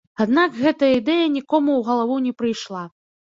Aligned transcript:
Аднак 0.23 0.55
гэтая 0.61 0.89
ідэя 0.99 1.27
нікому 1.35 1.69
ў 1.75 1.81
галаву 1.89 2.17
не 2.25 2.33
прыйшла. 2.43 2.83